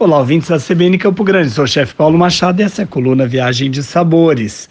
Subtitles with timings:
[0.00, 1.50] Olá, ouvintes da CBN Campo Grande.
[1.50, 4.68] Sou o chefe Paulo Machado e essa é a coluna Viagem de Sabores.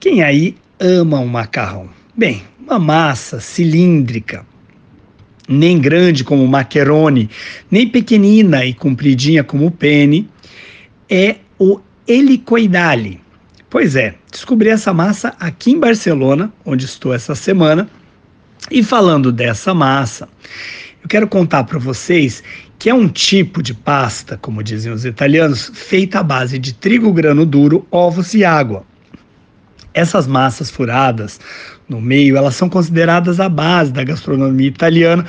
[0.00, 1.90] Quem aí ama um macarrão?
[2.16, 4.46] Bem, uma massa cilíndrica,
[5.46, 7.28] nem grande como o macaroni,
[7.70, 10.26] nem pequenina e compridinha como o penne,
[11.10, 13.20] é o helicoidale.
[13.68, 17.86] Pois é, descobri essa massa aqui em Barcelona, onde estou essa semana.
[18.70, 20.26] E falando dessa massa,
[21.02, 22.42] eu quero contar para vocês
[22.78, 27.12] que é um tipo de pasta, como dizem os italianos, feita à base de trigo
[27.12, 28.84] grano duro, ovos e água.
[29.92, 31.40] Essas massas furadas
[31.88, 35.24] no meio, elas são consideradas a base da gastronomia italiana,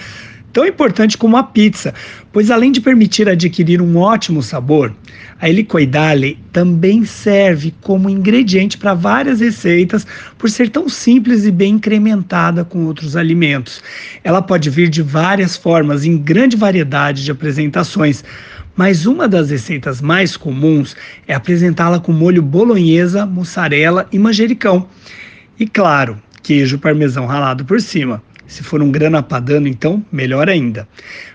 [0.52, 1.94] tão importante como a pizza,
[2.31, 4.94] pois além de permitir adquirir um ótimo sabor,
[5.39, 10.05] a helicoidale também serve como ingrediente para várias receitas
[10.38, 13.81] por ser tão simples e bem incrementada com outros alimentos.
[14.23, 18.23] Ela pode vir de várias formas, em grande variedade de apresentações,
[18.75, 20.95] mas uma das receitas mais comuns
[21.27, 24.88] é apresentá-la com molho bolonhesa, mussarela e manjericão.
[25.59, 28.23] E claro, queijo parmesão ralado por cima.
[28.50, 30.88] Se for um grana padano, então, melhor ainda.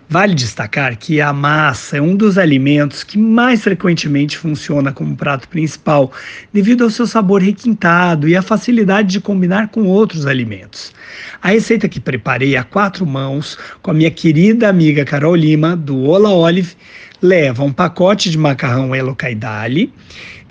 [0.08, 5.48] Vale destacar que a massa é um dos alimentos que mais frequentemente funciona como prato
[5.48, 6.12] principal,
[6.52, 10.92] devido ao seu sabor requintado e à facilidade de combinar com outros alimentos.
[11.40, 16.02] A receita que preparei a quatro mãos com a minha querida amiga Carol Lima, do
[16.02, 16.74] Ola Olive,
[17.20, 19.92] leva um pacote de macarrão Elo Caidali,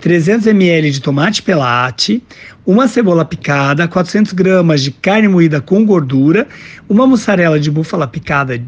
[0.00, 2.22] 300 ml de tomate pelate,
[2.66, 6.46] uma cebola picada, 400 gramas de carne moída com gordura,
[6.88, 8.62] uma mussarela de búfala picada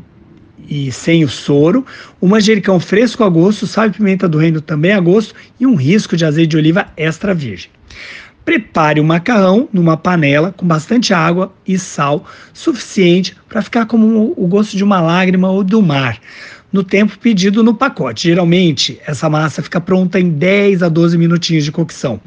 [0.68, 1.84] e sem o soro,
[2.20, 5.76] um manjericão fresco a gosto, sal e pimenta do reino também a gosto e um
[5.76, 7.70] risco de azeite de oliva extra virgem.
[8.44, 14.46] Prepare o macarrão numa panela com bastante água e sal, suficiente para ficar como o
[14.46, 16.20] gosto de uma lágrima ou do mar
[16.72, 18.28] no tempo pedido no pacote.
[18.28, 22.20] Geralmente, essa massa fica pronta em 10 a 12 minutinhos de cocção.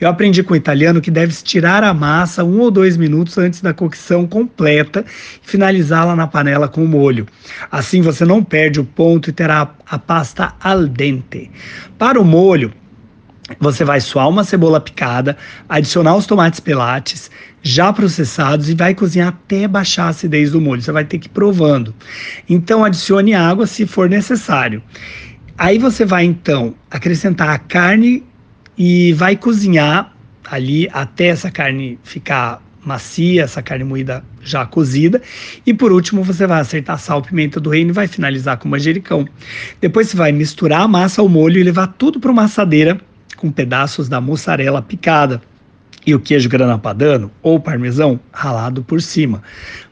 [0.00, 3.60] Eu aprendi com o italiano que deve-se tirar a massa um ou dois minutos antes
[3.60, 5.04] da cocção completa
[5.44, 7.26] e finalizá-la na panela com o molho.
[7.70, 11.50] Assim você não perde o ponto e terá a pasta al dente.
[11.98, 12.72] Para o molho,
[13.58, 15.36] você vai suar uma cebola picada,
[15.68, 17.30] adicionar os tomates pelates
[17.62, 20.80] já processados e vai cozinhar até baixar a acidez do molho.
[20.80, 21.94] Você vai ter que ir provando.
[22.48, 24.82] Então adicione água se for necessário.
[25.58, 28.24] Aí você vai então acrescentar a carne
[28.78, 30.14] e vai cozinhar
[30.50, 35.20] ali até essa carne ficar macia, essa carne moída já cozida.
[35.66, 39.28] E por último, você vai acertar sal, pimenta do reino e vai finalizar com manjericão.
[39.80, 42.98] Depois você vai misturar a massa ao molho e levar tudo para uma assadeira
[43.40, 45.40] com pedaços da mussarela picada
[46.06, 49.42] e o queijo grana padano ou parmesão ralado por cima.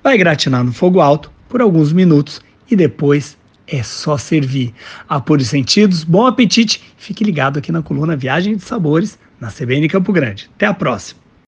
[0.03, 4.75] Vai gratinar no fogo alto por alguns minutos e depois é só servir.
[5.09, 6.83] Apure os sentidos, bom apetite.
[6.99, 10.51] Fique ligado aqui na coluna Viagem de Sabores na CBN Campo Grande.
[10.55, 11.28] Até a próxima.